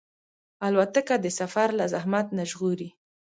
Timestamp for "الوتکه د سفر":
0.67-1.69